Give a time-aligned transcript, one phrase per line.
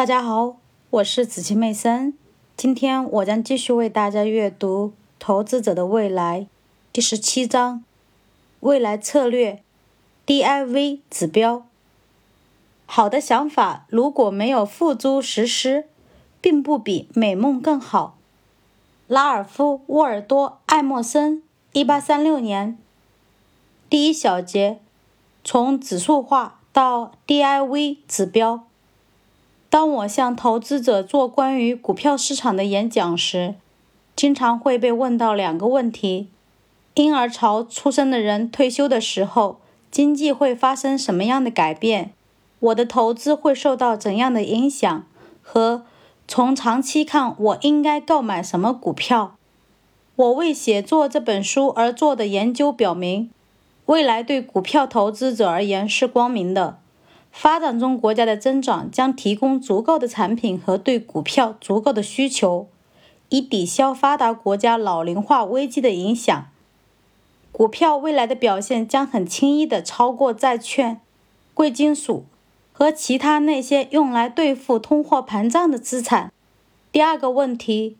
[0.00, 0.56] 大家好，
[0.88, 2.14] 我是子琪妹森。
[2.56, 4.86] 今天我将继续为大家阅读
[5.18, 6.40] 《投资者的未来》
[6.90, 7.84] 第十七章：
[8.60, 9.62] 未来策略
[10.24, 11.66] DIV 指标。
[12.86, 15.84] 好的想法如果没有付诸实施，
[16.40, 18.16] 并不比美梦更好。
[19.06, 21.42] 拉尔夫·沃尔多·艾默森，
[21.74, 22.78] 一八三六年。
[23.90, 24.78] 第一小节：
[25.44, 28.64] 从指数化到 DIV 指标。
[29.70, 33.54] 当我向投资者做关于股票市场的演讲时，
[34.16, 36.26] 经常会被问到两个问题：
[36.94, 42.12] 婴儿潮出生的人退休的时候，经济会发生什么样的改变？
[42.58, 45.06] 我的投资会受到怎样的影响？
[45.40, 45.84] 和
[46.26, 49.36] 从长期看，我应该购买什么股票？
[50.16, 53.30] 我为写作这本书而做的研究表明，
[53.86, 56.78] 未来对股票投资者而言是光明的。
[57.32, 62.66] 发展中国家的增长将提供足够的产品和对股票足够的需求，
[63.30, 66.46] 以抵消发达国家老龄化危机的影响。
[67.52, 71.00] 股票未来的表现将很轻易地超过债券、
[71.54, 72.24] 贵金属
[72.72, 76.32] 和其他那些用来对付通货膨胀的资产。
[76.92, 77.96] 第二个问题：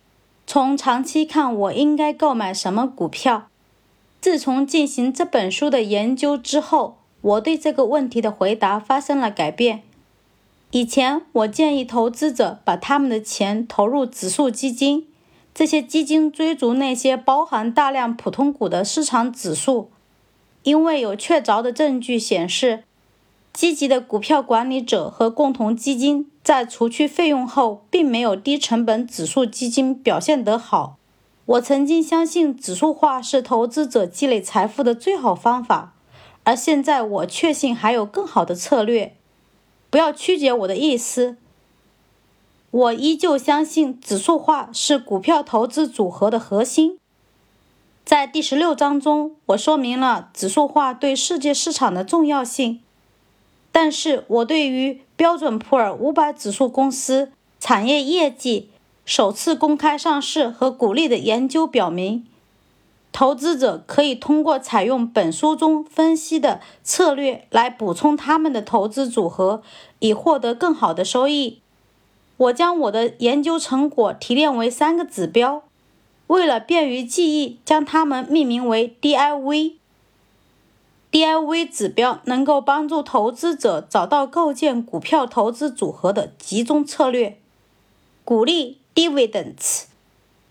[0.47, 3.49] 从长期看，我应该购买什么股票？
[4.21, 6.97] 自从进行这本书的研究之后。
[7.23, 9.83] 我对这个问题的回答发生了改变。
[10.71, 15.09] 以前，我建议投资者把他们的钱投入指数基金，
[15.53, 19.91] 这些基金追逐那些包含大量普通股的市场指数，
[20.63, 22.85] 因为有确凿的证据显示，
[23.53, 30.97] 积极的股票管理者和共同基金在除去费用后，并没有低成本指数基金表现得好。
[31.45, 35.95] 我曾经相信指数化是投资者积累财富的最好方法。
[36.51, 39.15] 而现在，我确信还有更好的策略。
[39.89, 41.37] 不要曲解我的意思。
[42.73, 46.99] 我依旧相信指数化是股票投资组合的核心。
[48.05, 52.81] 在第十六章中，我说明了指数化对世界市场的重要性。
[53.71, 58.69] 但是我对于标准普尔五百指数公司产业业绩
[59.05, 62.27] 首次公开上市和股利的研究表明。
[63.13, 69.63] 投资者可以通过采用本书中分析的策略来补充他们的投资组合，
[69.99, 71.61] 以获得更好的收益。
[72.37, 75.63] 我将我的研究成果提炼为三个指标，
[76.29, 79.75] 为了便于记忆，将它们命名为 DIV。
[81.13, 87.37] DIV 指标能够帮助投资者找到构建股票投资组合的集中策略。
[88.25, 89.90] 鼓励 Dividends。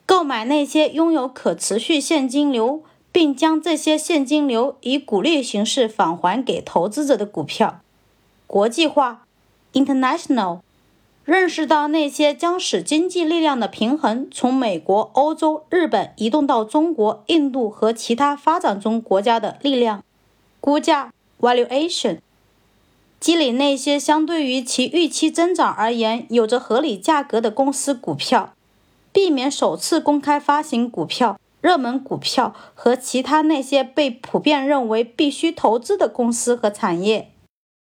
[0.10, 2.82] 购买那些拥有可持续现金流，
[3.12, 7.82] 并将这些现金流以股利形式返还给投资者的股票。
[8.48, 9.28] 国际化
[9.72, 10.62] ，international，
[11.26, 20.04] 认识到那些将使经济力量的平衡从美国、欧洲、日本移动到中国、印度和其他发展中国家的力量。
[20.60, 22.18] 估价，valuation，
[23.20, 28.56] 积累那些相对于其预期增长而言有着合理价格的公司股票。
[29.12, 37.29] 避免首次公开发行股票、热门股票和其他那些被普遍认为必须投资的公司和产业。